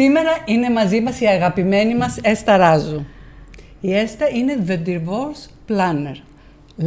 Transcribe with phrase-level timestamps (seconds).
[0.00, 3.04] Σήμερα είναι μαζί μας η αγαπημένη μας Έστα Ράζου.
[3.80, 6.16] Η Έστα είναι The Divorce Planner,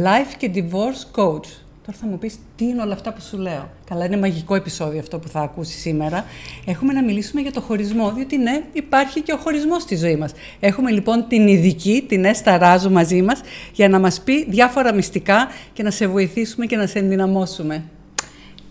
[0.04, 1.46] Life και Divorce Coach.
[1.86, 3.70] Τώρα θα μου πεις τι είναι όλα αυτά που σου λέω.
[3.88, 6.24] Καλά, είναι μαγικό επεισόδιο αυτό που θα ακούσεις σήμερα.
[6.66, 10.32] Έχουμε να μιλήσουμε για το χωρισμό, διότι ναι, υπάρχει και ο χωρισμός στη ζωή μας.
[10.60, 13.40] Έχουμε λοιπόν την ειδική, την Έστα Ράζου μαζί μας,
[13.72, 17.84] για να μας πει διάφορα μυστικά και να σε βοηθήσουμε και να σε ενδυναμώσουμε.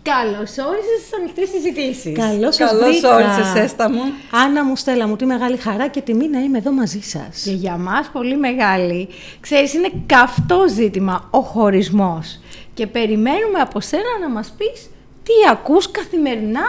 [0.03, 2.17] Καλώς όρισες στις ανοιχτές συζητήσεις.
[2.17, 4.01] Καλώς Καλώς όρισες, Έστα μου.
[4.45, 7.41] Άννα μου, Στέλλα μου, τι μεγάλη χαρά και τιμή να είμαι εδώ μαζί σας.
[7.43, 9.09] Και για μας πολύ μεγάλη.
[9.39, 12.39] Ξέρεις, είναι καυτό ζήτημα ο χωρισμός.
[12.73, 14.89] Και περιμένουμε από σένα να μας πεις
[15.23, 16.65] τι ακούς καθημερινά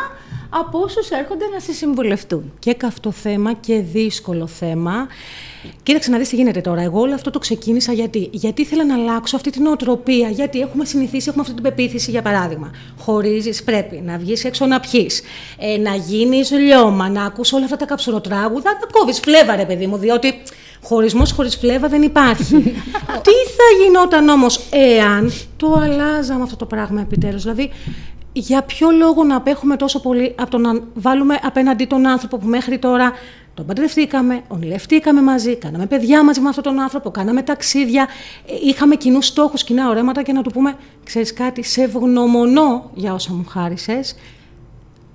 [0.55, 2.53] από όσους έρχονται να σε συμβουλευτούν.
[2.59, 5.07] Και καυτό θέμα και δύσκολο θέμα.
[5.83, 6.83] Κοίταξε να δεις τι γίνεται τώρα.
[6.83, 8.29] Εγώ όλο αυτό το ξεκίνησα γιατί.
[8.33, 10.29] Γιατί ήθελα να αλλάξω αυτή την οτροπία.
[10.29, 12.71] Γιατί έχουμε συνηθίσει, έχουμε αυτή την πεποίθηση για παράδειγμα.
[12.99, 15.23] Χωρίζεις, πρέπει να βγεις έξω να πιείς,
[15.59, 19.87] ε, να γίνεις λιώμα, να ακούς όλα αυτά τα καψουροτράγουδα, να κόβεις φλέβα ρε παιδί
[19.87, 20.43] μου, διότι
[20.83, 22.55] χωρισμός χωρίς φλέβα δεν υπάρχει.
[23.27, 27.71] τι θα γινόταν όμως εάν το αλλάζαμε αυτό το πράγμα επιτέλους; Δηλαδή,
[28.33, 32.47] για ποιο λόγο να απέχουμε τόσο πολύ από το να βάλουμε απέναντί τον άνθρωπο που
[32.47, 33.13] μέχρι τώρα
[33.55, 38.09] τον παντρευτήκαμε, ονειρευτήκαμε μαζί, κάναμε παιδιά μαζί με αυτόν τον άνθρωπο, κάναμε ταξίδια,
[38.47, 40.75] ε, είχαμε κοινούς στόχους, κοινά οράματα και να του πούμε:
[41.05, 44.15] Ξέρεις κάτι, σε ευγνωμονώ για όσα μου χάρισες.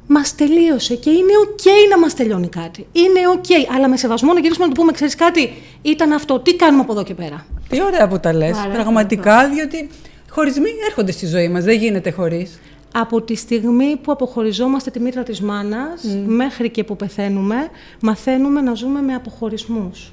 [0.08, 2.88] Μας τελείωσε και είναι οκ να μας τελειώνει κάτι.
[2.92, 6.56] Είναι οκ, αλλά με σεβασμό να γυρίσουμε να του πούμε: Ξέρεις κάτι, ήταν αυτό, τι
[6.56, 7.46] κάνουμε από εδώ και πέρα.
[7.70, 9.90] Τι ωραία που τα λες, Πάρα πραγματικά, διότι
[10.30, 12.60] χωρισμοί έρχονται στη ζωή μας, δεν γίνεται χωρίς.
[13.00, 17.56] Από τη στιγμή που αποχωριζόμαστε τη μήτρα της μάνας, μέχρι και που πεθαίνουμε,
[18.02, 20.12] μαθαίνουμε να ζούμε με αποχωρισμούς.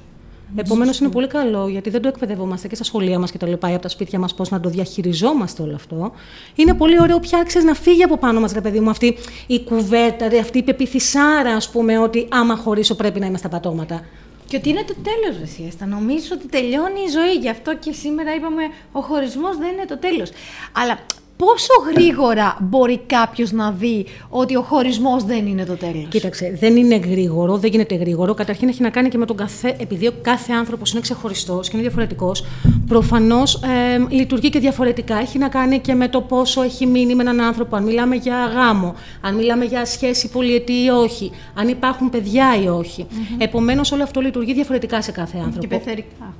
[0.55, 3.69] Επομένως, είναι πολύ καλό γιατί δεν το εκπαιδευόμαστε και στα σχολεία μας και τα λοιπά,
[3.69, 6.11] ή από τα σπίτια μας, πώς να το διαχειριζόμαστε όλο αυτό.
[6.55, 9.63] Είναι πολύ ωραίο πια ξέρεις, να φύγει από πάνω μας, ρε παιδί μου, αυτή η
[9.63, 14.01] κουβέρτα, ρε, αυτή η πεπιθυσάρα, ας πούμε, ότι άμα χωρίσω πρέπει να είμαι στα πατώματα.
[14.47, 15.85] Και ότι είναι το τέλος, Βεσίαστα.
[15.85, 17.33] Νομίζω ότι τελειώνει η ζωή.
[17.41, 20.29] Γι' αυτό και σήμερα είπαμε ο χωρισμός δεν είναι το τέλος.
[20.71, 20.99] Αλλά
[21.37, 26.75] πόσο γρήγορα μπορεί κάποιος να δει ότι ο χωρισμός δεν είναι το τέλος; Κοίταξε, δεν
[26.75, 28.33] είναι γρήγορο, δεν γίνεται γρήγορο.
[28.33, 31.77] Καταρχήν έχει να κάνει και με τον καθέ, επειδή ο κάθε άνθρωπος είναι ξεχωριστός και
[31.77, 32.45] είναι διαφορετικός,
[32.87, 35.15] προφανώς ε, λειτουργεί και διαφορετικά.
[35.15, 38.45] Έχει να κάνει και με το πόσο έχει μείνει με έναν άνθρωπο, αν μιλάμε για
[38.53, 43.07] γάμο, αν μιλάμε για σχέση πολυετή ή όχι, αν υπάρχουν παιδιά ή όχι.
[43.37, 45.59] Επομένως, όλο αυτό λειτουργεί διαφορετικά σε κάθε άνθρωπο.
[45.59, 46.33] Και πεθερικά.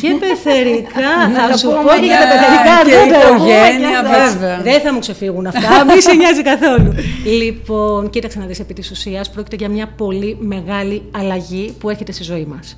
[0.00, 3.06] Και πεθερικά, Να θα το σου πούμε πω και για τα τα πεθερικά, πεθερικά.
[3.06, 4.16] και δεν τα οικογένεια, πούμε.
[4.16, 4.60] βέβαια.
[4.62, 6.94] Δεν θα μου ξεφύγουν αυτά, μη σε νοιάζει καθόλου.
[7.24, 12.12] Λοιπόν, κοίταξε να δεις επί της ουσίας, πρόκειται για μια πολύ μεγάλη αλλαγή που έρχεται
[12.12, 12.76] στη ζωή μας.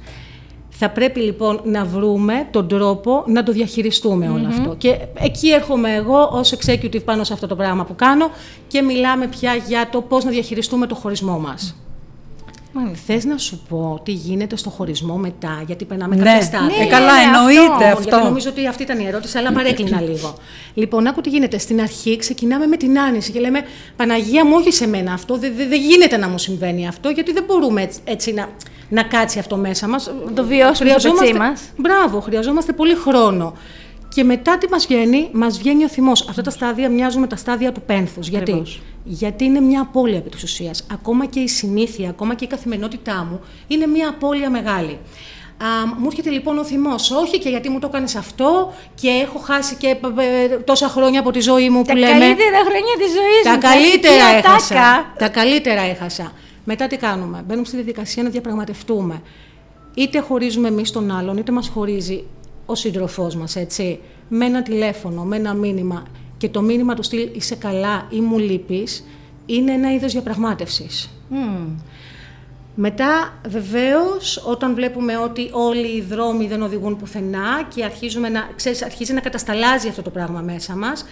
[0.77, 4.75] Θα πρέπει λοιπόν να βρούμε τον τρόπο να το διαχειριστούμε όλο αυτό.
[4.79, 8.31] Και εκεί έρχομαι εγώ ως executive πάνω σε αυτό το πράγμα που κάνω
[8.69, 11.77] και μιλάμε πια για το πώς να διαχειριστούμε το χωρισμό μας.
[13.07, 16.23] Θες να σου πω τι γίνεται στο χωρισμό μετά, γιατί περνάμε Ναι.
[16.25, 16.77] κάποια στάδια.
[16.77, 18.09] Ε, Ναι, καλά, ναι, εννοείται αυτό, αυτό.
[18.09, 20.35] Γιατί νομίζω ότι αυτή ήταν η ερώτηση, αλλά παρέκλεινα λίγο.
[20.75, 21.59] Λοιπόν, άκου τι γίνεται.
[21.59, 23.61] Στην αρχή ξεκινάμε με την άνεση και λέμε
[23.97, 25.37] Παναγία μου, όχι σε μένα αυτό.
[25.39, 28.49] Δεν δεν- δεν γίνεται να μου συμβαίνει αυτό, γιατί δεν μπορούμε έτσι, έτσι να,
[28.89, 30.11] να κάτσει αυτό μέσα μας.
[30.35, 31.63] Το βιώσουμε στο πετσί μας.
[31.77, 33.55] Μπράβο, χρειαζόμαστε πολύ χρόνο.
[34.15, 36.29] Και μετά τι μας βγαίνει, μας βγαίνει ο θυμός.
[36.29, 38.29] Αυτά τα στάδια μοιάζουν με τα στάδια του πένθους.
[38.29, 38.83] Γιατί; Ακριβώς.
[39.05, 40.87] Γιατί είναι μια απώλεια επί της ουσίας.
[40.93, 44.99] Ακόμα και η συνήθεια, ακόμα και η καθημερινότητά μου είναι μια απώλεια μεγάλη.
[45.59, 45.67] Α,
[45.99, 47.11] μου έρχεται λοιπόν ο θυμός.
[47.11, 49.87] Όχι και γιατί μου το έκανες αυτό και έχω χάσει και
[50.19, 52.11] ε, τόσα χρόνια από τη ζωή μου που Τα λέμε.
[52.13, 53.59] καλύτερα χρόνια της ζωής Τα μου.
[53.59, 54.75] καλύτερα κλασική έχασα.
[54.75, 55.13] ατάκα.
[55.19, 56.33] Τα καλύτερα έχασα.
[56.65, 59.23] Μετά τι κάνουμε; Μπαίνουμε στη διαδικασία να διαπραγματευτούμε.
[59.95, 62.25] Είτε χωρίζουμε εμείς τον άλλον, είτε μας χωρίζει
[62.67, 64.01] ο σύντροφός μας, έτσι.
[64.29, 66.03] Με ένα τηλέφωνο, με ένα μήνυμα.
[66.37, 69.05] Και το μήνυμα του στυλ είσαι καλά ή μου λείπεις,
[69.47, 71.11] είναι ένα είδος διαπραγμάτευσης.
[71.29, 71.77] Μμμ.
[72.77, 78.83] Μετά, βεβαίως, όταν βλέπουμε ότι όλοι οι δρόμοι δεν οδηγούν πουθενά και αρχίζουμε να, ξέρεις,
[78.83, 81.05] αρχίζει να κατασταλάζει αυτό το πράγμα μέσα μας,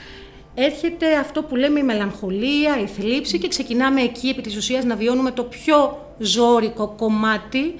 [0.54, 4.96] έρχεται αυτό που λέμε η μελαγχολία, η θλίψη και ξεκινάμε εκεί επί της ουσίας να
[4.96, 7.74] βιώνουμε το πιο ζώρικο κομμάτι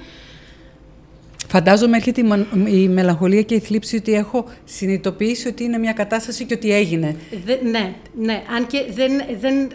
[1.53, 5.93] Φαντάζομαι έρχεται η, μαν- η μελαγχολία και η θλίψη ότι έχω συνειδητοποιήσει ότι είναι μια
[5.93, 7.15] κατάσταση και ότι έγινε.
[7.45, 8.41] Δε- ναι, ναι.
[8.57, 9.69] Αν και δεν, δεν,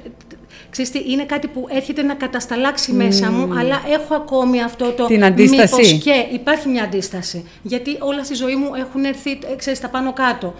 [0.71, 5.07] ξέρεις τι, είναι κάτι που έρχεται να κατασταλάξει μέσα μου, αλλά έχω ακόμη αυτό το
[5.07, 5.75] Την αντίσταση.
[5.75, 7.45] μήπως και υπάρχει μια αντίσταση.
[7.63, 10.55] Γιατί όλα στη ζωή μου έχουν έρθει, ε, ξέρεις, τα πάνω κάτω.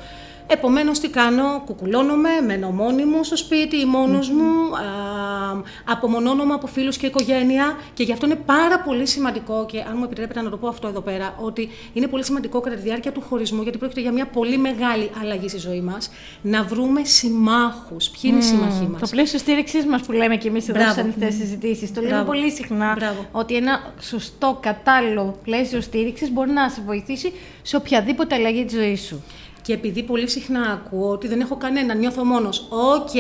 [0.51, 6.67] Επομένως, τι κάνω, κουκουλώνομαι, μένω μόνη μου στο σπίτι ή μόνος μου, α, απομονώνομαι από
[6.67, 10.51] φίλους και οικογένεια και γι' αυτό είναι πάρα πολύ σημαντικό και αν μου επιτρέπετε να
[10.51, 13.79] το πω αυτό εδώ πέρα, ότι είναι πολύ σημαντικό κατά τη διάρκεια του χωρισμού, γιατί
[13.79, 16.11] πρόκειται για μια πολύ μεγάλη αλλαγή στη ζωή μας,
[16.43, 18.09] να βρούμε συμμάχους.
[18.09, 20.93] Ποιοι είναι οι σύμμαχοί μας; Το πλαίσιο στήριξής μας που λέμε και εμείς εδώ Μπράβο.
[20.93, 21.93] στι ανοιχτέ συζητήσεις.
[21.93, 22.27] Το λέμε Μπράβο.
[22.31, 23.27] πολύ συχνά Μπράβο.
[23.33, 29.01] ότι ένα σωστό, κατάλληλο πλαίσιο στήριξης μπορεί να σε βοηθήσει σε οποιαδήποτε αλλαγή της ζωής
[29.01, 29.23] σου.
[29.69, 32.67] Και επειδή πολύ συχνά ακούω ότι δεν έχω κανένα, νιώθω μόνος.
[32.71, 33.11] Οκ,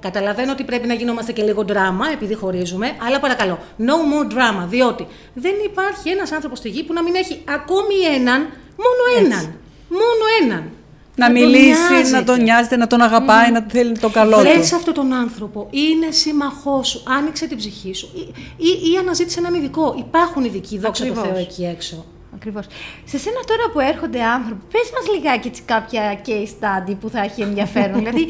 [0.00, 4.66] καταλαβαίνω ότι πρέπει να γινόμαστε και λίγο δράμα επειδή χωρίζουμε, αλλά παρακαλώ, no more drama.
[4.68, 8.40] Διότι δεν υπάρχει ένας άνθρωπος στη γη που να μην έχει ακόμη έναν,
[8.84, 9.54] μόνο έναν.
[9.88, 10.70] Μόνο έναν.
[11.16, 12.22] Να, τον μιλήσει, να νοιάζεται.
[12.22, 14.42] τον νοιάζεται, να τον αγαπάει, να θέλει το καλό του.
[14.42, 18.20] Βρες αυτόν τον άνθρωπο, είναι σύμμαχός σου, άνοιξε την ψυχή σου ή,
[18.56, 19.94] ή, ή αναζήτησε έναν ειδικό.
[19.98, 21.32] Υπάρχουν ειδικοί, δόξα τω Ακριβώς.
[21.32, 22.04] Θεώ, εκεί έξω.
[22.34, 22.66] Ακριβώς.
[23.04, 27.20] Σε σένα τώρα που έρχονται άνθρωποι, πες μας λιγάκι έτσι κάποια case study που θα
[27.22, 27.98] έχει ενδιαφέρον.
[27.98, 28.26] δηλαδή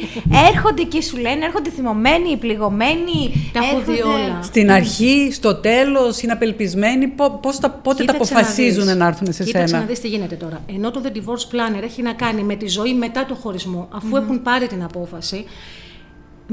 [0.53, 3.49] έρχονται και σου λένε, έρχονται θυμωμένοι, πληγωμένοι.
[3.53, 4.39] Τα έχω δει έρχονται- όλα.
[4.43, 7.07] Στην αρχή, στο τέλος, είναι απελπισμένοι.
[7.07, 8.95] Πο- Πώς τα, πότε τα Κοίταξε να αποφασίζουν δεις.
[8.95, 10.61] να έρθουν σε Κοίταξε σένα; να δεις τι γίνεται τώρα.
[10.75, 14.15] Ενώ το The Divorce Planner έχει να κάνει με τη ζωή μετά το χωρισμό, αφού
[14.15, 15.45] έχουν πάρει την απόφαση,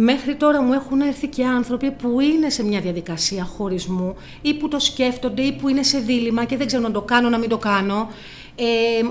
[0.03, 4.69] μέχρι τώρα μου έχουν έρθει και άνθρωποι που είναι σε μια διαδικασία χωρισμού ή που
[4.69, 7.49] το σκέφτονται ή που είναι σε δίλημα και δεν ξέρουν να το κάνω, να μην
[7.49, 8.09] το κάνω.
[8.57, 8.65] Ε,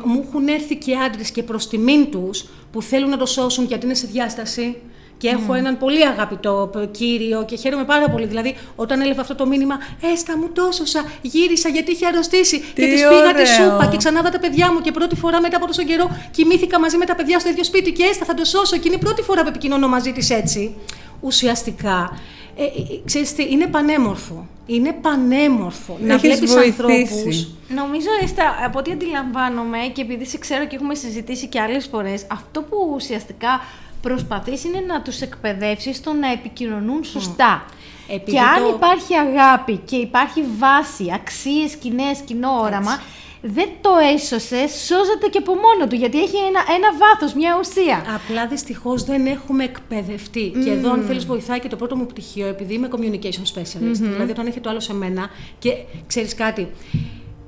[0.04, 3.86] μου έχουν έρθει και άντρες και προς τιμήν τους που θέλουν να το σώσουν γιατί
[3.86, 4.78] είναι σε διάσταση.
[5.20, 8.26] Και έχω έναν πολύ αγαπητό π- κύριο και χαίρομαι πάρα πολύ.
[8.26, 9.76] Δηλαδή, όταν έλεγε αυτό το μήνυμα,
[10.14, 12.60] Έστα μου το σώσα, γύρισα γιατί είχε αρρωστήσει.
[12.60, 13.72] Τι και της πήγα τη ωραίο.
[13.72, 14.80] σούπα και ξανά είδα τα παιδιά μου.
[14.82, 17.92] Και πρώτη φορά μετά από τόσο καιρό κοιμήθηκα μαζί με τα παιδιά στο ίδιο σπίτι.
[17.92, 18.78] Και Έστα, θα το σώσω.
[18.78, 20.76] Και είναι η πρώτη φορά που επικοινωνώ μαζί της έτσι.
[21.22, 22.18] Ουσιαστικά,
[22.58, 24.48] ε, ε, ε, ξέρεις τι, είναι πανέμορφο.
[24.66, 26.82] Είναι πανέμορφο να Έχεις βλέπεις βοηθήσει.
[26.82, 27.48] ανθρώπους.
[27.76, 32.26] Νομίζω, Έστα, από ό,τι αντιλαμβάνομαι και επειδή σε ξέρω και έχουμε συζητήσει και άλλες φορές,
[32.32, 33.62] αυτό που ουσιαστικά
[34.02, 37.66] προσπαθείς είναι να τους εκπαιδεύσεις στο να επικοινωνούν σωστά.
[38.08, 43.02] Επειδή και αν το- υπάρχει αγάπη και υπάρχει βάση, αξίες κοινές, κοινό όραμα,
[43.42, 48.04] δεν το έσωσε, σώζεται και από μόνο του, γιατί έχει ένα, ένα βάθος, μια ουσία.
[48.16, 50.52] Απλά δυστυχώς δεν έχουμε εκπαιδευτεί.
[50.64, 53.92] Και εδώ, αν θέλεις, βοηθάει και το πρώτο μου πτυχίο, επειδή είμαι communication specialist.
[54.00, 55.30] Δηλαδή, όταν έχει το άλλο σε μένα
[55.60, 55.72] και
[56.08, 56.68] ξέρεις κάτι,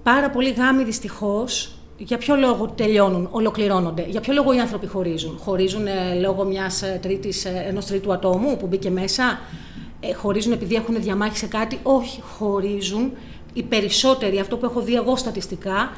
[0.03, 1.75] πάρα πολλοί γάμοι δυστυχώς.
[2.03, 6.81] Για ποιο λόγο τελειώνουν, ολοκληρώνονται, για ποιο λόγο οι άνθρωποι χωρίζουν; Χωρίζουν ε, λόγω μιας
[6.81, 9.39] ε, τρίτης, ε, ενός τρίτου ατόμου που μπήκε μέσα;
[9.99, 13.11] Ε, χωρίζουν επειδή έχουν διαμάχη σε κάτι; Όχι, χωρίζουν
[13.53, 15.91] οι περισσότεροι, αυτό που έχω δει εγώ στατιστικά,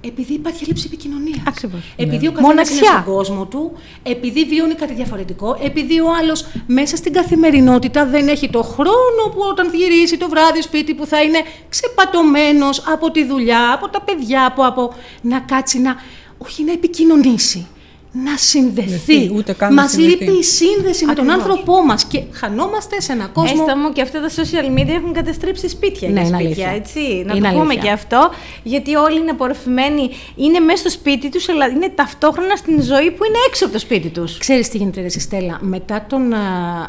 [0.00, 1.42] επειδή υπάρχει έλλειψη επικοινωνίας.
[1.46, 1.80] Ακριβώς.
[1.96, 2.90] Επειδή ο καθένας είναι Μοναξιά.
[2.90, 3.72] στον κόσμο του,
[4.02, 9.40] επειδή βιώνει κάτι διαφορετικό, επειδή ο άλλος μέσα στην καθημερινότητα δεν έχει το χρόνο που
[9.50, 14.46] όταν γυρίσει το βράδυ σπίτι που θα είναι ξεπατωμένος από τη δουλειά, από τα παιδιά,
[14.46, 15.96] από, από να κάτσει να.
[16.38, 17.66] Όχι να επικοινωνήσει.
[18.12, 19.16] Να συνδεθεί.
[19.16, 20.24] Γιατί, ούτε καν να Μας συνδεθεί.
[20.24, 21.48] λείπει η σύνδεση με τον Ακριβώς.
[21.50, 23.56] άνθρωπό μας και χανόμαστε σε ένα κόσμο.
[23.66, 26.82] Έστα μου και αυτά τα social media έχουν καταστρέψει σπίτια Ναι, για είναι σπίτια, αλήθεια.
[27.00, 27.22] έτσι.
[27.26, 27.82] Να Είναι το πούμε αλήθεια.
[27.82, 28.30] και αυτό,
[28.62, 33.24] γιατί όλοι είναι απορροφημένοι, είναι μέσα στο σπίτι τους, αλλά είναι ταυτόχρονα στην ζωή που
[33.24, 34.38] είναι έξω από το σπίτι τους.
[34.38, 35.58] Ξέρεις τι γίνεται, ρε Στέλλα.
[35.60, 36.38] Μετά τον, α,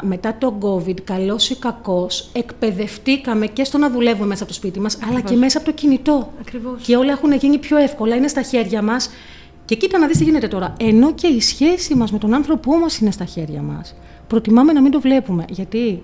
[0.02, 4.80] μετά τον COVID, καλός ή κακός, εκπαιδευτήκαμε και στο να δουλεύουμε μέσα από το σπίτι
[4.80, 6.32] μας, αλλά και μέσα από το κινητό.
[6.40, 6.80] Ακριβώς.
[6.82, 9.10] Και όλα έχουν γίνει πιο εύκολα, είναι στα χέρια μας.
[9.70, 10.74] Και κοίτα να δεις τι γίνεται τώρα.
[10.78, 13.94] Ενώ και η σχέση μας με τον άνθρωπό μας είναι στα χέρια μας,
[14.26, 15.44] προτιμάμε να μην το βλέπουμε.
[15.48, 16.02] Γιατί,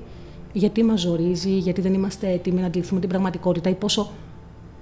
[0.52, 4.12] γιατί μας ζορίζει, γιατί δεν είμαστε έτοιμοι να αντιληφθούμε την πραγματικότητα ή πόσο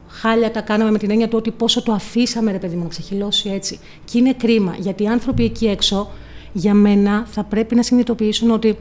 [0.08, 2.88] χάλια τα κάναμε με την έννοια του ότι πόσο το αφήσαμε ρε παιδί μου να
[2.88, 3.78] ξεχυλώσει έτσι.
[4.04, 6.10] Και είναι κρίμα, γιατί οι άνθρωποι εκεί έξω,
[6.52, 8.76] για μένα, θα πρέπει να συνειδητοποιήσουν ότι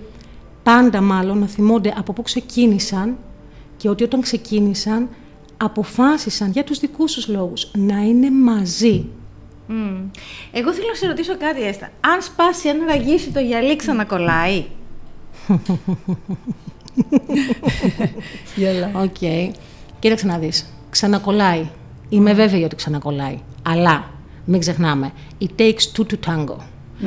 [0.63, 3.17] πάντα μάλλον να θυμούνται από πού ξεκίνησαν
[3.77, 5.09] και ότι όταν ξεκίνησαν
[5.57, 9.05] αποφάσισαν για τους δικούς τους λόγους να είναι μαζί.
[9.73, 10.09] Μμμ.
[10.51, 11.89] Εγώ θέλω να σε ρωτήσω κάτι, Έστα.
[11.99, 14.65] Αν σπάσει ένα ραγίσει το γυαλί, ξανακολλάει.
[18.55, 18.91] Γελά.
[18.95, 19.51] Οκ.
[19.99, 20.73] Κοίταξε να δεις.
[20.89, 21.69] Ξανακολλάει.
[22.09, 23.39] Είμαι βέβαιη ότι ξανακολλάει.
[23.63, 24.09] Αλλά
[24.45, 25.11] μην ξεχνάμε.
[25.39, 26.55] It takes two to tango.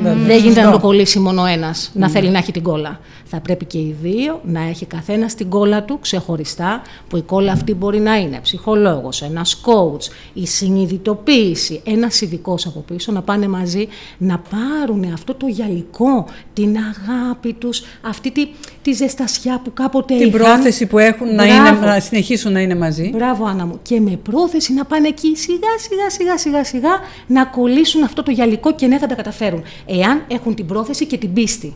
[0.01, 2.99] Δεν γίνεται να το κολλήσει μόνο ένας να θέλει να έχει την κόλλα.
[3.23, 7.51] Θα πρέπει και οι δύο να έχει καθένας την κόλλα του ξεχωριστά, που η κόλλα
[7.51, 13.47] αυτή μπορεί να είναι ψυχολόγος, ένας coach, η συνειδητοποίηση, ένας ειδικός από πίσω, να πάνε
[13.47, 13.87] μαζί
[14.17, 18.47] να πάρουν αυτό το γυαλικό, την αγάπη τους, αυτή τη,
[18.89, 20.39] τη ζεστασιά που κάποτε Την είχαν.
[20.41, 21.67] πρόθεση που έχουν να, Μπράβο.
[21.77, 23.09] είναι, να συνεχίσουν να είναι μαζί.
[23.13, 23.79] Μπράβο, Άννα μου.
[23.81, 26.89] Και με πρόθεση να πάνε εκεί σιγά σιγά σιγά σιγά σιγά
[27.27, 29.63] να κολλήσουν αυτό το γυαλικό και ναι θα τα καταφέρουν.
[29.85, 31.75] Εάν έχουν την πρόθεση και την πίστη.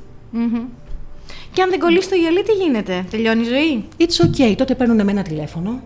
[1.54, 4.54] Και αν δεν κολλήσει το γυαλί, τι γίνεται, τελειώνει η ζωή; It's okay.
[4.58, 5.82] Τότε παίρνουν εμένα τηλέφωνο.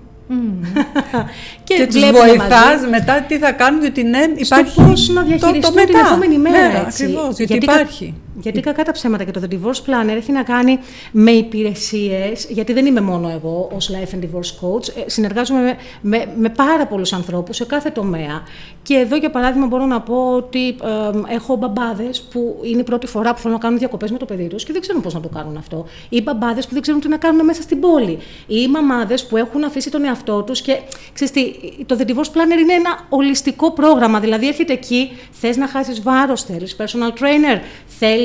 [1.63, 5.21] Και, τους βλέπουμε βοηθάς μαζί μετά τι θα κάνουν, γιατί ναι, στο υπάρχει πώς να
[5.21, 6.07] το, διαχειριστούν το την μετά.
[6.07, 6.57] επόμενη μέρα.
[6.71, 7.03] Ναι, έτσι.
[7.03, 8.13] ακριβώς, γιατί, κα- υπάρχει.
[8.39, 10.79] Γιατί κακά τα ψέματα και το The Divorce Planner έχει να κάνει
[11.11, 14.87] με υπηρεσίες, γιατί δεν είμαι μόνο εγώ ως Life and Divorce Coach.
[14.95, 18.43] ε, Συνεργάζομαι με, με, με πάρα πολλούς ανθρώπους σε κάθε τομέα.
[18.83, 23.07] Και εδώ, για παράδειγμα, μπορώ να πω ότι ε, έχω μπαμπάδες που είναι η πρώτη
[23.07, 25.19] φορά που θέλουν να κάνουν διακοπές με το παιδί τους και δεν ξέρουν πώς να
[25.19, 25.85] το κάνουν αυτό.
[26.09, 28.17] Ή μπαμπάδες που δεν ξέρουν τι να κάνουν μέσα στην πόλη.
[28.47, 30.79] Ή μαμάδες που έχουν αφήσει τον εαυτό τους και
[31.13, 31.43] ξέρεις τι,
[31.85, 34.19] το The Divorce Planner είναι ένα ολιστικό πρόγραμμα.
[34.19, 38.23] Δηλαδή, έρχεται εκεί, θες να χάσεις βάρος, θέλεις personal trainer, θέλεις.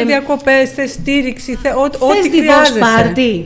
[0.00, 2.80] Ε, διακοπές, θες στήριξη, θε, ό, ό,τι Θες divorce χρειάζεσαι.
[2.80, 3.44] party.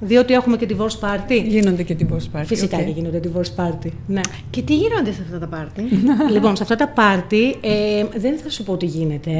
[0.00, 1.44] Διότι έχουμε και divorce party.
[1.46, 2.44] Γίνονται και divorce party.
[2.44, 2.84] Φυσικά οκ.
[2.84, 3.90] και γίνονται divorce party.
[4.06, 4.20] Ναι.
[4.50, 5.82] Και τι γίνονται σε αυτά τα πάρτι.
[6.34, 9.30] λοιπόν, σε αυτά τα πάρτι ε, δεν θα σου πω τι γίνεται.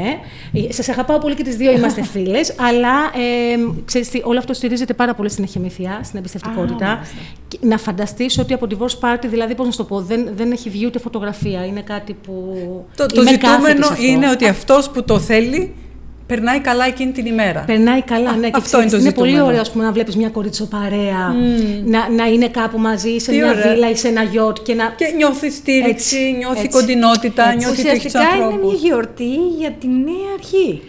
[0.53, 4.53] Ε, Σας αγαπάω πολύ και τις δύο είμαστε φίλες, αλλά ε, ξέρεις τι, όλο αυτό
[4.53, 6.87] στηρίζεται πάρα πολύ στην εχεμύθεια, στην εμπιστευτικότητα.
[6.87, 6.99] Α,
[7.49, 10.53] Και να φανταστείς ότι από divorce party, δηλαδή, πώς να σου το πω, δεν, δεν
[10.53, 11.67] έχει βγει ούτε φωτογραφία.
[11.67, 12.33] Είναι κάτι που.
[12.97, 14.05] Το, το είμαι κάθετη ζητούμενο σε αυτό.
[14.07, 15.75] είναι ότι αυτός που το θέλει
[16.29, 17.61] περνάει καλά εκείνη την ημέρα.
[17.67, 18.47] Περνάει καλά, ναι.
[18.51, 19.47] Και αυτό ξέρεις, είναι το πολύ ζητούμενο.
[19.51, 21.35] ωραίο ας πούμε, να βλέπεις μια κοριτσοπαρέα,
[21.85, 23.73] να, να είναι κάπου μαζί σε Τι μια ωραία.
[23.73, 24.85] βίλα ή σε ένα γιότ και να.
[24.97, 27.57] Και νιώθεις στήριξη, Έτσι, νιώθει έτσι, κοντινότητα, έτσι.
[27.57, 28.71] νιώθει ότι έχει Ουσιαστικά είναι ανθρώπους.
[28.73, 30.83] μια γιορτή για τη νέα αρχή.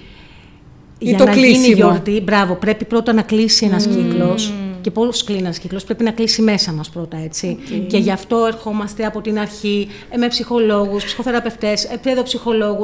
[0.99, 1.75] Ή για το να γίνει κλείσιμο.
[1.75, 4.53] γιορτή, μπράβο, πρέπει πρώτα να κλείσει ένας κύκλος.
[4.81, 7.57] Και πώ κλείνει ένα κύκλο, πρέπει να κλείσει μέσα μας πρώτα, έτσι.
[7.87, 12.83] Και γι' αυτό ερχόμαστε από την αρχή ε, με ψυχολόγους, ψυχοθεραπευτές, παιδοψυχολόγου,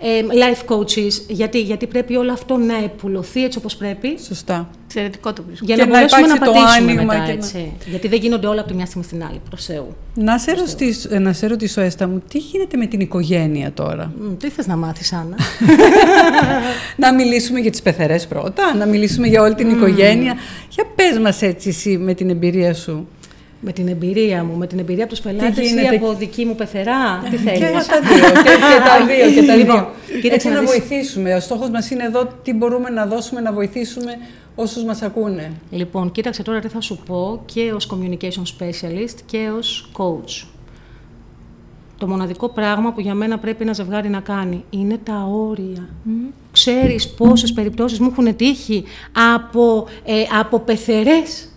[0.00, 1.12] ε, life coaches.
[1.28, 4.18] Γιατί, γιατί πρέπει όλο αυτό να επουλωθεί έτσι όπως πρέπει.
[4.18, 4.70] Σωστά.
[4.90, 5.64] Εξαιρετικό το βρίσκω.
[5.66, 7.72] Για Και να να μπορέσουμε να, υπάρξει το πατήσουμε άνοιγμα μετά, και να- έτσι.
[7.86, 9.96] Γιατί δεν γίνονται όλα από τη μια στιγμή στην άλλη, προς Θεού.
[10.14, 14.12] Να σε, ρωτήσω, ε, να σε ρωτήσω, Έστα μου, τι γίνεται με την οικογένεια τώρα;
[14.20, 15.36] Μ, τι θες να μάθεις, Άννα;
[16.96, 20.34] να μιλήσουμε για τις πεθερές πρώτα, να μιλήσουμε για όλη την οικογένεια.
[20.70, 23.08] Για πες μας έτσι εσύ με την εμπειρία σου.
[23.60, 26.54] με την εμπειρία μου, με την εμπειρία από τους πελάτες ή γίνεται; από δική μου
[26.54, 29.76] πεθερά; τι Και θέλεις; τα δύο, και, και τα δύο, και τα Λοιπόν,
[30.06, 30.20] δύο.
[30.20, 30.68] κοίταξε Έτσι να να δεις.
[30.70, 31.34] βοηθήσουμε.
[31.34, 34.12] Ο στόχος μας είναι εδώ τι μπορούμε να δώσουμε, να βοηθήσουμε
[34.60, 35.52] όσους μας ακούνε.
[35.70, 40.46] Λοιπόν, κοίταξε τώρα τι θα σου πω και ως communication specialist και ως coach.
[41.98, 45.88] Το μοναδικό πράγμα που για μένα πρέπει ένα ζευγάρι να κάνει είναι τα όρια.
[46.52, 48.84] Ξέρεις πόσες περιπτώσεις μου έχουν τύχει
[49.34, 51.48] από, ε, από πεθερές.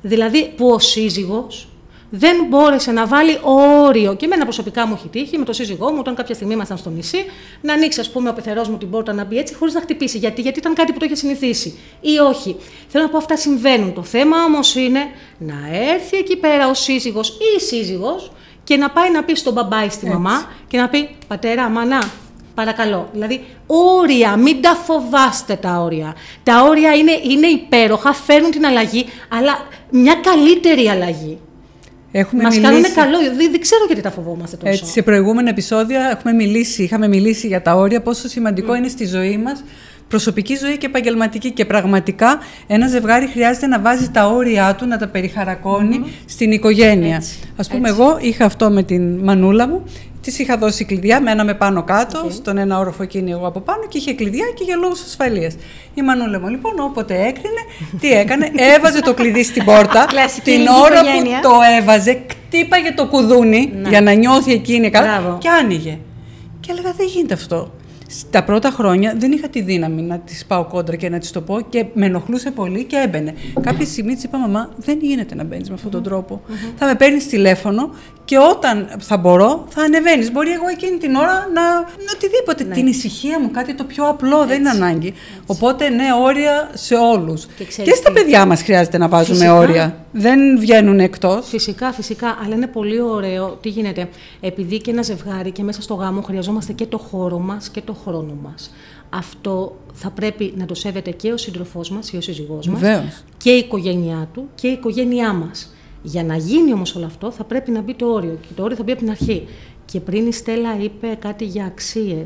[0.00, 1.68] Δηλαδή που ο σύζυγος
[2.10, 4.14] δεν μπόρεσε να βάλει όριο.
[4.14, 6.90] Και εμένα προσωπικά μου έχει τύχει με τον σύζυγό μου, όταν κάποια στιγμή ήμασταν στο
[6.90, 7.24] νησί,
[7.60, 10.18] να ανοίξει, ας πούμε, ο πεθερός μου την πόρτα να μπει έτσι, χωρίς να χτυπήσει.
[10.18, 11.78] Γιατί, γιατί ήταν κάτι που το είχε συνηθίσει.
[12.00, 12.56] Ή όχι.
[12.88, 13.92] Θέλω να πω, αυτά συμβαίνουν.
[13.94, 15.00] Το θέμα όμως είναι
[15.38, 15.54] να
[15.92, 18.32] έρθει εκεί πέρα ο σύζυγος ή η σύζυγος
[18.64, 22.02] και να πάει να πει στον μπαμπά ή στη μαμά και να πει Πατέρα, μανά,
[22.54, 23.08] Παρακαλώ.
[23.12, 26.14] Δηλαδή, όρια, μην τα φοβάστε τα όρια.
[26.42, 29.58] Τα όρια είναι, είναι υπέροχα, φέρνουν την αλλαγή, αλλά
[29.90, 31.38] μια καλύτερη αλλαγή.
[32.12, 32.72] Έχουμε Μας μιλήσει...
[32.72, 33.36] κάνουν καλό.
[33.36, 34.72] Δεν, δεν ξέρω γιατί τα φοβόμαστε τόσο.
[34.72, 39.06] Έτσι, σε προηγούμενα επεισόδια έχουμε μιλήσει, είχαμε μιλήσει για τα όρια, πόσο σημαντικό είναι στη
[39.06, 39.64] ζωή μας,
[40.08, 41.50] προσωπική ζωή και επαγγελματική.
[41.50, 47.16] Και πραγματικά ένα ζευγάρι χρειάζεται να βάζει τα όρια του, να τα περιχαρακώνει στην οικογένεια.
[47.16, 49.84] Έτσι, Ας πούμε, εγώ είχα αυτό με την μανούλα μου,
[50.26, 53.98] της είχα δώσει κλειδιά, μέναμε πάνω κάτω, στον ένα όροφο εκείνη εγώ από πάνω και
[53.98, 55.54] είχε κλειδιά και για λόγους ασφαλείας.
[55.94, 57.60] Η μανούλα μου λοιπόν όποτε έκρινε,
[58.00, 61.40] τι έκανε, έβαζε το κλειδί στην πόρτα, Κλασική την ελληνική ώρα οικογένεια.
[61.40, 65.38] που το έβαζε, κτύπαγε το κουδούνι για να νιώθει εκείνη καλά Μπράβο.
[65.40, 65.98] και άνοιγε.
[66.60, 67.70] Και έλεγα δεν γίνεται αυτό.
[68.08, 71.40] Στα πρώτα χρόνια δεν είχα τη δύναμη να της πάω κόντρα και να της το
[71.40, 73.34] πω και με ενοχλούσε πολύ και έμπαινε.
[73.60, 76.40] Κάποια στιγμή της είπα: Μαμά, δεν γίνεται να μπαίνεις με αυτόν τον τρόπο.
[76.76, 77.90] Θα με παίρνεις τηλέφωνο
[78.24, 80.32] και όταν θα μπορώ θα ανεβαίνεις.
[80.32, 81.62] Μπορεί εγώ εκείνη την ώρα να.
[81.80, 82.64] να οτιδήποτε.
[82.64, 85.14] Την ησυχία μου, κάτι το πιο απλό, δεν είναι ανάγκη.
[85.46, 87.46] Οπότε, ναι, όρια σε όλους.
[87.46, 89.54] Και Και, ξέρεις στα τι; παιδιά μας χρειάζεται να βάζουμε Φυσικά.
[89.54, 90.05] όρια.
[90.18, 91.48] Δεν βγαίνουν εκτός.
[91.48, 92.38] Φυσικά, φυσικά.
[92.44, 93.58] Αλλά είναι πολύ ωραίο.
[93.60, 94.08] Τι γίνεται.
[94.40, 97.94] Επειδή και ένα ζευγάρι και μέσα στο γάμο χρειαζόμαστε και το χώρο μας και το
[98.04, 98.70] χρόνο μας.
[99.10, 102.80] Αυτό θα πρέπει να το σέβεται και ο σύντροφός μας ή ο σύζυγός μας.
[102.80, 103.24] Βεβαίως.
[103.36, 105.70] Και η οικογένειά του και η οικογένειά μας.
[106.02, 108.38] Για να γίνει όμως όλο αυτό, θα πρέπει να μπει το όριο.
[108.40, 109.46] Και το όριο θα μπει από την αρχή.
[109.92, 112.24] Και πριν η Στέλλα είπε κάτι για αξιε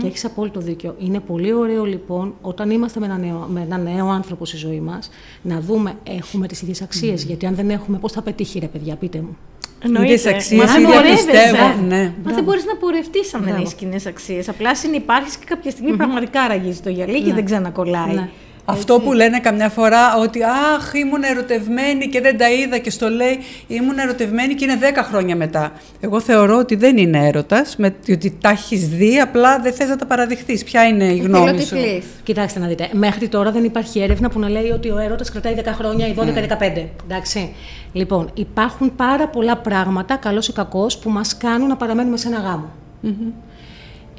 [0.00, 0.94] και έχεις απόλυτο δίκιο.
[0.98, 4.80] Είναι πολύ ωραίο λοιπόν όταν είμαστε με ένα νέο, με ένα νέο άνθρωπο στη ζωή
[4.80, 5.10] μας
[5.42, 7.24] να δούμε έχουμε τις ίδιες αξίες.
[7.24, 9.36] Γιατί αν δεν έχουμε, πώς θα πετύχει, ρε παιδιά, πείτε μου.
[10.02, 11.24] Ίδιες αξίες, Μα αν ίδια πορεύεσαι.
[11.26, 12.12] πιστεύω, ναι.
[12.24, 13.62] Μα δεν μπορείς να πορευτείς αν δεν Μπράβο.
[13.62, 14.48] έχεις κοινές αξίες.
[14.48, 18.28] Απλά συνεπάρχεις και κάποια στιγμή πραγματικά ραγίζει το γυαλί και δεν ξανακολλάει.
[18.72, 18.78] Ναι.
[18.78, 23.08] Αυτό που λένε καμιά φορά ότι αχ ήμουν ερωτευμένη και δεν τα είδα και στο
[23.08, 25.72] λέει ήμουν ερωτευμένη και είναι 10 χρόνια μετά.
[26.00, 29.96] Εγώ θεωρώ ότι δεν είναι έρωτας, με, ότι τα έχεις δει, απλά δεν θες να
[29.96, 30.64] τα παραδειχθείς.
[30.64, 31.76] Ποια είναι η γνώμη σου;
[32.22, 35.54] Κοιτάξτε να δείτε, μέχρι τώρα δεν υπάρχει έρευνα που να λέει ότι ο έρωτας κρατάει
[35.58, 36.22] 10 χρόνια ή 12-15.
[36.22, 36.86] Mm.
[37.04, 37.54] Εντάξει.
[37.92, 42.38] Λοιπόν, υπάρχουν πάρα πολλά πράγματα, καλός ή κακός, που μας κάνουν να παραμένουμε σε ένα
[42.38, 42.70] γάμο.
[43.04, 43.32] Mm-hmm.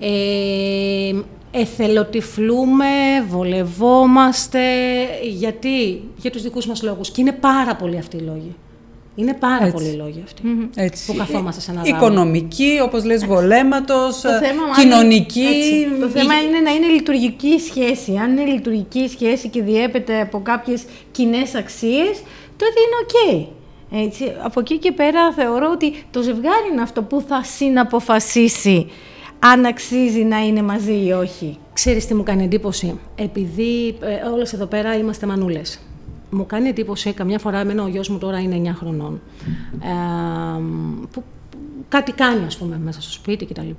[0.01, 1.11] Ε,
[1.51, 2.85] εθελοτυφλούμε,
[3.27, 4.61] βολευόμαστε,
[5.23, 7.11] γιατί, για τους δικούς μας λόγους.
[7.11, 8.55] Και είναι πάρα πολλοί αυτοί οι λόγοι.
[9.15, 9.71] Είναι πάρα Έτσι.
[9.71, 11.05] πολλοί λόγοι αυτοί Έτσι.
[11.05, 11.97] που καθόμαστε σε ένα γάμο.
[11.97, 14.23] Οικονομική, όπως λες, βολέματος,
[14.79, 15.87] κοινωνική.
[15.99, 18.15] Το θέμα είναι να είναι λειτουργική σχέση.
[18.17, 22.21] Αν είναι λειτουργική σχέση και διέπεται από κάποιες κοινές αξίες,
[22.57, 23.49] τότε είναι οκ.
[23.91, 28.89] Έτσι, από εκεί και πέρα θεωρώ ότι το ζευγάρι είναι αυτό που θα συναποφασίσει
[29.39, 31.57] αν αξίζει να είναι μαζί ή όχι.
[31.73, 35.79] Ξέρεις τι μου κάνει εντύπωση; Επειδή ε, όλες εδώ πέρα είμαστε μανούλες.
[36.29, 39.21] Μου κάνει εντύπωση, καμιά φορά εμένα ο γιος μου τώρα είναι 9 χρονών,
[39.83, 40.61] ε,
[41.11, 41.23] που
[41.89, 43.69] κάτι κάνει ας πούμε μέσα στο σπίτι κτλ.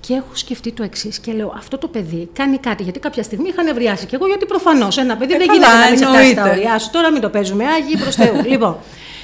[0.00, 2.82] Και έχω σκεφτεί το εξής και λέω: Αυτό το παιδί κάνει κάτι.
[2.82, 4.06] Γιατί κάποια στιγμή είχαν ευριάσει.
[4.06, 6.90] Και εγώ, γιατί προφανώς ένα παιδί ε, δεν γίνεται να μην ξεχάσει τα ωριά σου.
[6.90, 8.42] Τώρα μην το παίζουμε, Άγιοι προ Θεού.
[8.52, 8.76] λοιπόν,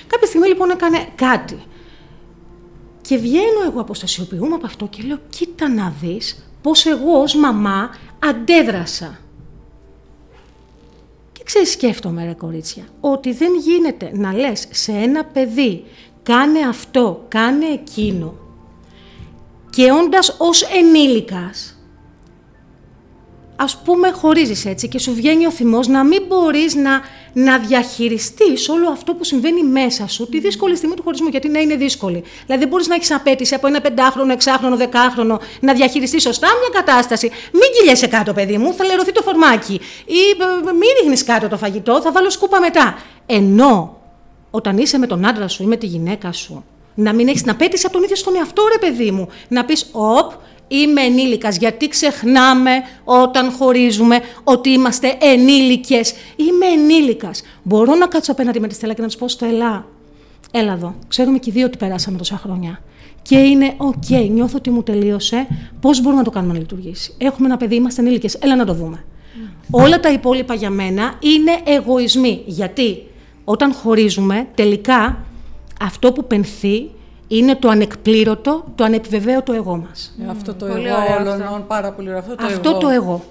[0.07, 1.59] κάποια στιγμή λοιπόν έκανε κάτι.
[3.11, 7.91] Και βγαίνω εγώ, αποστασιοποιούμε από αυτό και λέω, κοίτα να δεις πώς εγώ ως μαμά
[8.19, 9.19] αντέδρασα.
[11.33, 15.85] Και ξέρεις, σκέφτομαι ρε κορίτσια, ότι δεν γίνεται να λες σε ένα παιδί
[16.23, 18.35] κάνε αυτό, κάνε εκείνο
[19.71, 21.80] και όντας ως ενήλικας
[23.63, 27.01] ας πούμε χωρίζεις έτσι και σου βγαίνει ο θυμός να μην μπορείς να,
[27.33, 31.61] να διαχειριστείς όλο αυτό που συμβαίνει μέσα σου, τη δύσκολη στιγμή του χωρισμού, γιατί να
[31.61, 32.23] είναι δύσκολη.
[32.45, 36.81] Δηλαδή δεν μπορείς να έχεις απέτηση από ένα πεντάχρονο, εξάχρονο, δεκάχρονο να διαχειριστείς σωστά μια
[36.81, 37.31] κατάσταση.
[37.53, 39.75] Μην κυλιέσαι κάτω παιδί μου, θα λερωθεί το φορμάκι
[40.05, 42.99] ή ε, μην ρίχνεις κάτω το φαγητό, θα βάλω σκούπα μετά.
[43.27, 44.01] Ενώ
[44.51, 46.65] όταν είσαι με τον άντρα σου ή με τη γυναίκα σου,
[46.95, 49.29] να μην έχεις την απαίτηση από τον ίδιο στον εαυτό, ρε παιδί μου.
[49.49, 50.33] Να πεις, Οπ,
[50.71, 52.71] είμαι ενήλικας, γιατί ξεχνάμε
[53.05, 57.43] όταν χωρίζουμε ότι είμαστε ενήλικες; Είμαι ενήλικας.
[57.63, 59.87] Μπορώ να κάτσω απέναντι με τη Στέλλα και να της πω Στέλλα.
[60.51, 60.95] Έλα εδώ.
[61.09, 62.83] Ξέρουμε και οι δύο ότι περάσαμε τόσα χρόνια.
[63.23, 65.47] Και είναι, OK, okay, νιώθω ότι μου τελείωσε.
[65.81, 68.35] Πώς μπορούμε να το κάνουμε να λειτουργήσει; Έχουμε ένα παιδί, είμαστε ενήλικες.
[68.35, 69.05] Έλα να το δούμε.
[69.71, 72.43] Όλα τα υπόλοιπα για μένα είναι εγωισμοί.
[72.47, 73.03] Γιατί
[73.45, 75.25] όταν χωρίζουμε, τελικά
[75.81, 76.91] αυτό που πενθεί
[77.33, 80.15] είναι το ανεκπλήρωτο, το ανεπιβεβαίωτο εγώ μας.
[80.27, 80.77] Ε, αυτό το εγώ
[81.21, 82.21] όλων, πάρα πολύ ωραίο.
[82.21, 82.79] Αυτό το αυτό εγώ.
[82.79, 83.23] Το εγώ.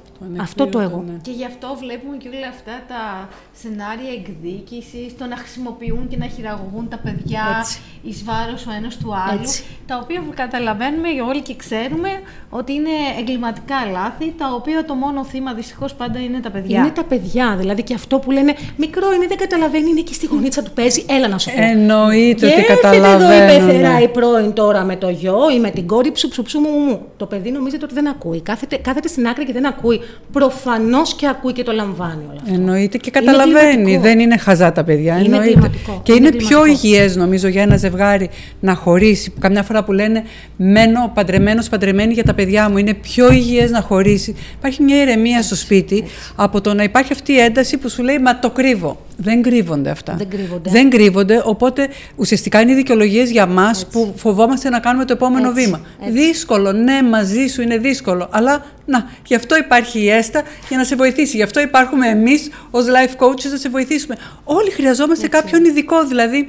[0.42, 1.04] Αυτό το εγώ.
[1.08, 1.18] Ναι.
[1.22, 3.30] Και γι' αυτό βλέπουμε και όλα αυτά τα
[3.62, 7.66] σενάρια εκδίκησης, το να χρησιμοποιούν και να χειραγωγούν τα παιδιά
[8.04, 9.40] εις βάρος ο ένας του άλλου.
[9.42, 9.64] Έτσι.
[9.86, 12.10] Τα οποία καταλαβαίνουμε όλοι και ξέρουμε
[12.50, 16.80] ότι είναι εγκληματικά λάθη, τα οποία το μόνο θύμα δυστυχώς πάντα είναι τα παιδιά.
[16.80, 17.56] Είναι τα παιδιά.
[17.58, 21.06] Δηλαδή και αυτό που λένε μικρό είναι, δεν καταλαβαίνει, είναι και στη γωνίτσα του παίζει.
[21.10, 21.62] Έλα να σου πω.
[21.62, 23.18] Εννοείται ότι καταλαβαίνουν.
[23.18, 26.28] Και εδώ η πεθερά η πρώην τώρα με το γιο ή με την κόρη ψου
[26.28, 27.02] ψου ψου μου, μου.
[27.18, 28.42] Το παιδί νομίζετε ότι δεν ακούει.
[28.42, 30.02] Κάθεται, κάθεται στην άκρη και δεν ακούει.
[30.32, 32.54] Προφανώς και ακούει και το λαμβάνει όλα αυτά.
[32.54, 33.98] Εννοείται και καταλαβαίνει καταλαβαίνει.
[33.98, 35.18] Δεν είναι χαζά τα παιδιά.
[35.18, 35.72] Είναι εννοείται.
[36.04, 39.34] Και είναι, είναι πιο υγιές, νομίζω, για ένα ζευγάρι να χωρίσει.
[39.40, 40.24] Καμιά φορά που λένε
[40.56, 42.78] Μένω παντρεμένος, παντρεμένη για τα παιδιά μου.
[42.78, 44.36] Είναι πιο υγιές να χωρίσει.
[44.58, 46.14] Υπάρχει μια ηρεμία στο σπίτι έτσι.
[46.36, 48.98] από το να υπάρχει αυτή η ένταση που σου λέει Μα το κρύβω.
[49.22, 50.16] Δεν κρύβονται αυτά.
[50.18, 50.70] Δεν κρύβονται.
[50.70, 55.64] Δεν κρύβονται, οπότε ουσιαστικά είναι δικαιολογίες για μας που φοβόμαστε να κάνουμε το επόμενο έτσι.
[55.64, 55.82] βήμα.
[56.00, 56.12] Έτσι.
[56.12, 58.28] Δύσκολο, ναι, μαζί σου είναι δύσκολο.
[58.32, 61.36] Αλλά να, γι' αυτό υπάρχει η ΕΣΤΑ για να σε βοηθήσει.
[61.36, 64.16] Γι' αυτό υπάρχουμε εμείς ως life coaches να σε βοηθήσουμε.
[64.44, 65.40] Όλοι χρειαζόμαστε Έτσι.
[65.40, 66.06] κάποιον ειδικό.
[66.06, 66.48] Δηλαδή,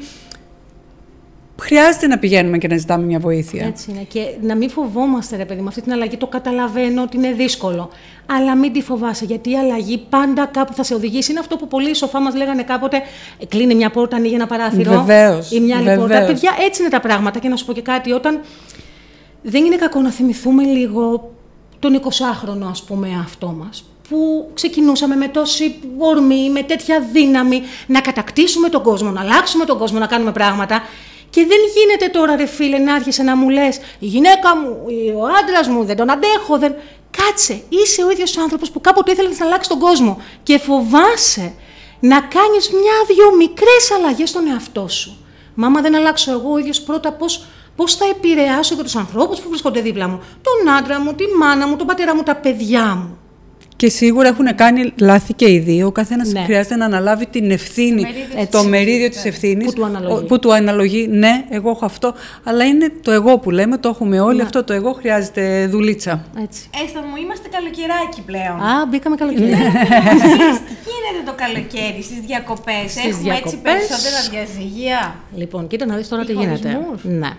[1.60, 3.66] χρειάζεται να πηγαίνουμε και να ζητάμε μια βοήθεια.
[3.66, 4.06] Έτσι είναι.
[4.08, 6.16] Και να μην φοβόμαστε, ρε παιδί, με αυτή την αλλαγή.
[6.16, 7.90] Το καταλαβαίνω ότι είναι δύσκολο.
[8.26, 11.30] Αλλά μην τη φοβάσαι, γιατί η αλλαγή πάντα κάπου θα σε οδηγήσει.
[11.30, 13.02] Είναι αυτό που πολλοί σοφά μας λέγανε κάποτε:
[13.48, 14.90] Κλείνει μια πόρτα, ανοίγει ένα παράθυρο.
[14.90, 15.50] Βεβαίως.
[15.50, 16.24] Ή μια άλλη πόρτα.
[16.24, 17.38] Παιδιά, έτσι είναι τα πράγματα.
[17.38, 18.40] Και να σου πω και κάτι, όταν.
[19.42, 21.30] Δεν είναι κακό να θυμηθούμε λίγο
[21.78, 28.00] τον 20χρονο, ας πούμε, αυτό μας, που ξεκινούσαμε με τόση ορμή, με τέτοια δύναμη, να
[28.00, 30.82] κατακτήσουμε τον κόσμο, να αλλάξουμε τον κόσμο, να κάνουμε πράγματα.
[31.30, 34.84] Και δεν γίνεται τώρα, ρε φίλε, να άρχισε να μου λες: Η γυναίκα μου,
[35.20, 36.58] ο άντρας μου, δεν τον αντέχω.
[36.58, 36.74] Δεν...
[37.10, 40.22] Κάτσε, είσαι ο ίδιος άνθρωπος που κάποτε ήθελες να αλλάξει τον κόσμο.
[40.42, 41.54] Και φοβάσαι
[42.00, 45.16] να κάνεις μια-δυο μικρές αλλαγές στον εαυτό σου.
[45.54, 47.44] Μάμα, δεν αλλάξω εγώ ο ίδιος πρώτα πώς
[47.76, 50.22] πώς θα επηρεάσω και τους ανθρώπους που βρίσκονται δίπλα μου.
[50.42, 53.18] Τον άντρα μου, τη μάνα μου, τον πατέρα μου, τα παιδιά μου.
[53.80, 55.86] Και σίγουρα έχουν κάνει λάθη και οι δύο.
[55.86, 56.40] Ο καθένας Ναι.
[56.40, 59.66] χρειάζεται να αναλάβει την ευθύνη, μερίδιο το της μερίδιο της ευθύνης.
[59.66, 60.26] Που του αναλογεί.
[60.26, 61.06] Που του αναλογεί.
[61.08, 62.14] Ναι, εγώ έχω αυτό.
[62.44, 64.42] Αλλά είναι το εγώ που λέμε, το έχουμε όλοι.
[64.42, 66.24] Αυτό το εγώ χρειάζεται δουλίτσα.
[66.42, 66.68] Έτσι.
[66.84, 68.60] Έστα μου, είμαστε καλοκαιράκι πλέον.
[68.60, 69.50] Α, μπήκαμε καλοκαίρι.
[70.14, 73.60] Εσείς τι γίνεται το καλοκαίρι στις διακοπές, Στις έχουμε έτσι διακοπές.
[73.62, 75.14] περισσότερα διαζυγία.
[75.36, 76.68] Λοιπόν, κοίτα να δεις τώρα Ή τι γίνεται.
[76.72, 77.04] χωρισμούς.
[77.04, 77.30] Ναι.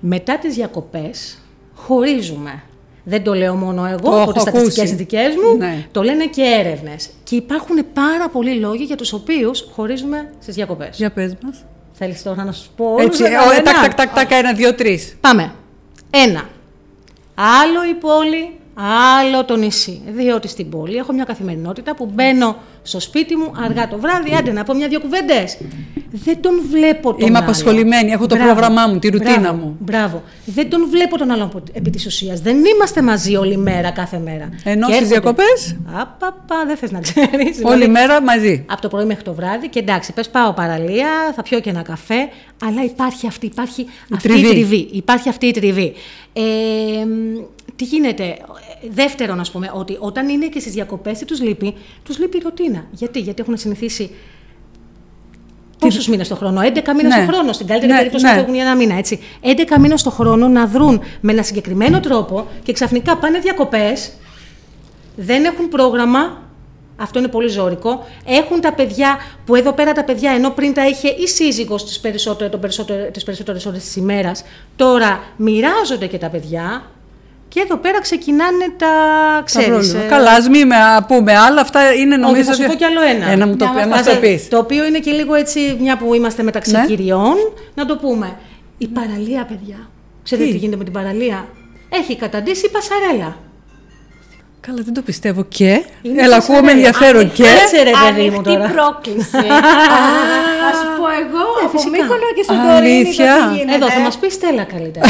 [0.00, 1.38] Μετά τις διακοπές
[1.74, 2.62] χωρίζουμε.
[3.10, 4.94] Δεν το λέω μόνο εγώ Το από έχω τις στατιστικές ακούσει.
[4.94, 5.86] δικές μου, Ναι.
[5.92, 7.08] το λένε και έρευνες.
[7.24, 10.96] Και υπάρχουν πάρα πολλοί λόγοι για τους οποίους χωρίζουμε στις διακοπές.
[10.96, 11.64] Για πες μας.
[11.92, 14.52] Θέλεις τώρα να σου πω όλους Έτσι, ένα, ο, ένα; τάκ, τάκ, τάκ, τάκ, ένα,
[14.52, 15.16] δύο, τρεις.
[15.20, 15.52] Πάμε.
[16.10, 16.48] Ένα.
[17.34, 20.00] Άλλο η πόλη, άλλο το νησί.
[20.16, 24.52] Διότι στην πόλη έχω μια καθημερινότητα που μπαίνω στο σπίτι μου αργά το βράδυ, άντε
[24.52, 25.58] να πω μια-δυο κουβέντες.
[26.10, 27.46] Δεν τον βλέπω τον Είμαι άλλο.
[27.46, 29.76] απασχολημένη, έχω το πρόγραμμά μου, τη ρουτίνα Μπράβο, μου.
[29.80, 30.22] Μπράβο.
[30.44, 32.40] Δεν τον βλέπω τον άλλον από- επί της ουσίας.
[32.40, 34.48] Δεν είμαστε μαζί όλη μέρα, κάθε μέρα.
[34.64, 37.60] Ενώ Και στις έρχονται- διακοπές; Απαπα, δεν θες να ξέρεις.
[37.62, 38.64] Όλη μέρα μαζί.
[38.70, 41.82] Από το πρωί μέχρι το βράδυ και εντάξει, πες πάω παραλία, θα πιω και ένα
[41.82, 42.28] καφέ,
[42.64, 44.46] αλλά υπάρχει αυτή, υπάρχει αυτή τριβή.
[44.46, 44.88] η τριβή.
[44.92, 45.92] Υπάρχει αυτή η τριβή.
[46.32, 46.40] Ε,
[47.04, 47.38] μ,
[47.78, 48.36] τι γίνεται, ε,
[48.90, 52.40] δεύτερον ας πούμε, ότι όταν είναι και στις διακοπές τι τους λείπει, τους λείπει η
[52.44, 52.86] ρουτίνα.
[52.90, 54.10] Γιατί, γιατί έχουν συνηθίσει
[55.78, 57.26] Πόσους μήνες το χρόνο, 11 μήνες Ναι.
[57.26, 57.52] το χρόνο.
[57.52, 58.30] Στην καλύτερη Ναι, περίπτωση ναι.
[58.30, 59.20] να φεύγουν για ένα μήνα, έτσι.
[59.42, 64.12] 11 μήνες το χρόνο να δρουν με ένα συγκεκριμένο τρόπο και ξαφνικά πάνε διακοπές,
[65.16, 66.42] δεν έχουν πρόγραμμα.
[66.96, 68.06] Αυτό είναι πολύ ζώρικο.
[68.26, 72.00] Έχουν τα παιδιά, που εδώ πέρα τα παιδιά, ενώ πριν τα είχε η σύζυγος τις
[72.00, 74.44] περισσότερες, τον περισσότερο, τις περισσότερες ώρες της ημέρας,
[74.76, 76.82] τώρα μοιράζονται και τα παιδιά
[77.48, 78.86] και εδώ πέρα ξεκινάνε τα,
[79.36, 80.02] Τα ξέρεις, πρόβλημα.
[80.04, 80.74] ε, Καλάς, ας μην με
[81.06, 82.42] πούμε άλλα, αυτά είναι όχι, νομίζω...
[82.44, 83.26] θα σου ότι- πω κι άλλο ένα.
[83.30, 84.48] Ένα μου το Να πεις, μας μας το Βάζε- πεις.
[84.48, 86.84] Το οποίο είναι και λίγο έτσι, μια που είμαστε μεταξύ Ναι.
[86.86, 87.34] κυριών,
[87.74, 88.36] να το πούμε.
[88.78, 89.88] Η παραλία, παιδιά.
[90.22, 91.48] Ξέρετε Τι; τι, γίνεται με την παραλία;
[91.88, 93.36] Έχει καταντήσει η πασαρέλα.
[94.60, 95.82] Καλά, δεν το πιστεύω και.
[96.02, 96.36] Είναι Έλα, πασαρέλα.
[96.36, 97.42] ακούω με ενδιαφέρον και.
[97.42, 98.68] Κάτσε ρε παιδί μου Ανοιχτή τώρα.
[98.76, 99.30] πρόκληση.
[100.62, 101.90] Θα σου πω εγώ από φυσικά.
[102.02, 103.74] Μύκονο και Σαντορίνη Αλήθεια; το τι γίνεται.
[103.76, 105.06] Εδώ θα μας πεις Στέλλα καλύτερα.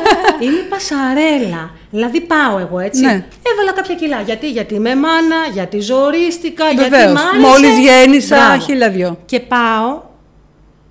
[0.44, 1.70] είναι πασαρέλα.
[1.90, 3.00] Δηλαδή πάω εγώ έτσι.
[3.00, 3.24] Ναι.
[3.50, 4.20] Έβαλα κάποια κιλά.
[4.20, 7.12] Γιατί, γιατί είμαι μάνα, γιατί ζορίστηκα, γιατί Βεβαίως.
[7.12, 7.46] μ' άρεσε.
[7.48, 8.60] Μόλις γέννησα, Μπράβο.
[8.62, 9.18] χίλια δυο.
[9.24, 10.10] Και πάω.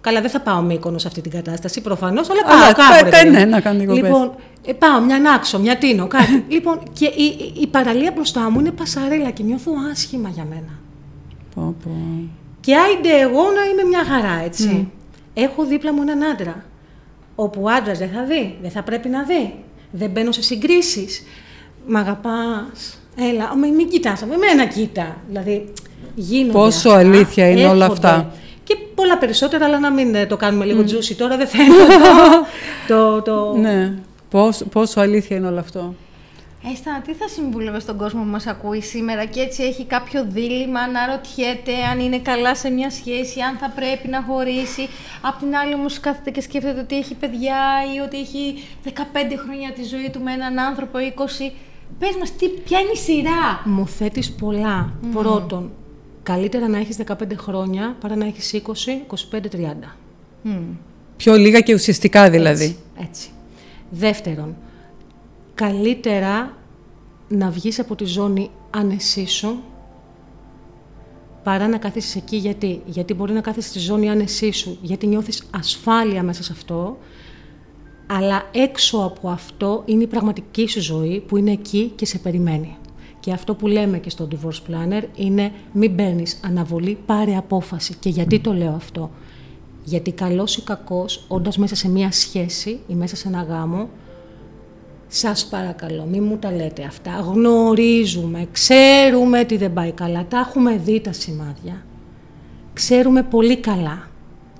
[0.02, 2.92] Καλά, δεν θα πάω μήκονο σε αυτή την κατάσταση προφανώς, αλλά Α, πάω κάπου.
[2.92, 3.38] κα- ρε κα- παιδί μου.
[3.38, 4.04] ναι, να κάνω διακοπές.
[4.04, 6.46] Λοιπόν, ε, πάω μια νάξο, μια τίνο, κάτι.
[6.56, 10.80] λοιπόν, και η, η, η παραλία μπροστά μου είναι πασαρέλα και νιώθω άσχημα για μένα.
[11.56, 11.90] Πω, πω.
[12.60, 14.92] Και άιντε εγώ να είμαι μια χαρά, έτσι.
[15.34, 16.66] Έχω δίπλα μου έναν άντρα.
[17.36, 19.56] Όπου ο άντρας δεν θα δει, δεν θα πρέπει να δει.
[19.92, 21.24] Δεν μπαίνω σε συγκρίσεις.
[21.88, 23.00] Μ' αγαπάς.
[23.16, 25.18] Έλα, μην, μην κοιτάς, με μένα κοίτα.
[25.28, 25.74] Δηλαδή,
[26.16, 26.52] γίνονται.
[26.52, 28.08] Πόσο αυτά, αλήθεια είναι όλα έρχονται.
[28.08, 28.32] αυτά.
[28.64, 31.74] Και πολλά περισσότερα, αλλά να μην ε, το κάνουμε λίγο juicy τώρα, δεν θέλω
[32.88, 32.96] το.
[33.22, 33.58] το, το...
[33.58, 33.94] Ναι.
[34.30, 35.96] Πόσο, πόσο αλήθεια είναι όλο αυτό.
[36.70, 40.88] Έστα, τι θα συμβούλευε στον κόσμο που μας ακούει σήμερα και έτσι έχει κάποιο δίλημα
[40.88, 44.88] να ρωτιέται αν είναι καλά σε μια σχέση, αν θα πρέπει να χωρίσει.
[45.22, 47.58] Απ' την άλλη όμως κάθεται και σκέφτεται ότι έχει παιδιά
[47.96, 48.90] ή ότι έχει 15
[49.46, 51.52] χρόνια τη ζωή του με έναν άνθρωπο 20.
[52.00, 54.94] Πες μας, τι, ποια είναι η σειρά; Μου θέτεις πολλά.
[55.14, 55.72] Πρώτον,
[56.24, 59.98] καλύτερα να έχεις 15 χρόνια παρά να έχεις 20, 25, 30.
[61.18, 62.64] Πιο λίγα και ουσιαστικά δηλαδή.
[62.64, 62.78] Έτσι,
[63.10, 63.30] έτσι.
[63.90, 64.56] Δεύτερον,
[65.62, 66.58] καλύτερα
[67.28, 69.60] να βγεις από τη ζώνη άνεσή σου
[71.44, 72.38] παρά να κάθισεις εκεί.
[72.38, 76.98] Γιατί, γιατί μπορεί να κάθισεις στη ζώνη άνεσή σου, γιατί νιώθεις ασφάλεια μέσα σε αυτό,
[78.08, 82.78] αλλά έξω από αυτό είναι η πραγματική σου ζωή που είναι εκεί και σε περιμένει.
[83.20, 87.96] Και αυτό που λέμε και στο Divorce Planner είναι μην παίρνεις αναβολή, πάρε απόφαση.
[88.00, 89.12] Και γιατί το λέω αυτό;
[89.84, 93.90] Γιατί καλός ή κακός, όντας μέσα σε μία σχέση ή μέσα σε ένα γάμο,
[95.14, 97.12] σας παρακαλώ, μην μου τα λέτε αυτά.
[97.34, 100.26] Γνωρίζουμε, ξέρουμε τι δεν πάει καλά.
[100.30, 101.84] Τα έχουμε δει τα σημάδια.
[102.74, 104.06] Ξέρουμε πολύ καλά.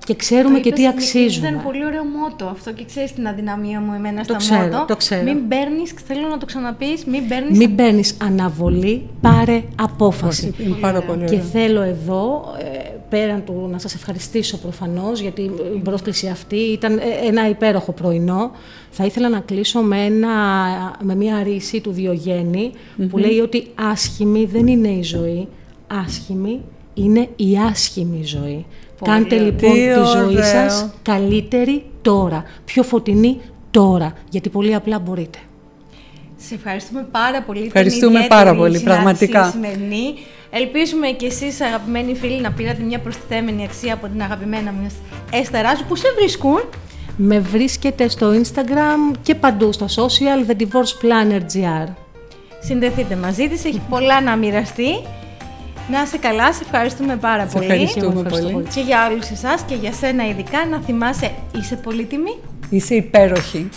[0.04, 1.48] Και ξέρουμε Το και τι είπες, αξίζουμε.
[1.48, 4.84] Ήταν πολύ ωραίο μότο αυτό και ξέρεις την αδυναμία μου εμένα στα ξέρω, μότο.
[4.88, 5.22] το ξέρω.
[5.22, 7.56] Μην παίρνει, θέλω να το ξαναπείς, μην παίρνει.
[7.56, 10.54] Μην παίρνει αναβολή, πάρε απόφαση.
[10.58, 11.46] Είναι πάρα πολύ Και ωραίο.
[11.46, 15.42] θέλω εδώ, ε, πέραν του να σας ευχαριστήσω προφανώς, γιατί
[15.76, 18.50] η πρόσκληση αυτή ήταν ε, ένα υπέροχο πρωινό.
[18.90, 20.28] Θα ήθελα να κλείσω με, ένα,
[21.02, 22.70] με μια ρίση του διογεννη
[23.10, 25.48] που λέει ότι άσχημη δεν είναι η ζωή,
[26.04, 26.60] άσχημη
[26.94, 28.66] είναι η άσχημη ζωή.
[28.98, 29.46] Πολύ Κάντε ωραίο.
[29.46, 30.42] λοιπόν Τι τη ζωή ωραίο.
[30.42, 35.38] σας καλύτερη τώρα, πιο φωτεινή τώρα, γιατί πολύ απλά μπορείτε.
[36.36, 37.58] Σε ευχαριστούμε πάρα πολύ.
[37.58, 39.48] Ήταν Ευχαριστούμε ιδιαίτερη πάρα πολύ, η συνάντηση πραγματικά.
[39.48, 40.14] η σημερινή.
[40.54, 44.92] Ελπίζουμε και εσείς αγαπημένοι φίλοι να πήρατε μια προστιθέμενη αξία από την αγαπημένα μας
[45.32, 46.60] Έστα που σε βρίσκουν.
[47.16, 51.88] Με βρίσκεται στο Instagram και παντού στα social The Divorce Planner GR.
[52.60, 54.88] συνδεθείτε μαζί της, έχει πολλά να μοιραστεί.
[55.90, 57.64] Να είσαι καλά, σε ευχαριστούμε πάρα Σε πολύ.
[57.64, 58.52] ευχαριστούμε Ευχαριστώ πολύ.
[58.52, 58.66] πολύ.
[58.74, 62.38] Και για όλους εσάς και για σένα ειδικά να θυμάσαι είσαι πολύτιμη.
[62.70, 63.68] Είσαι υπέροχη.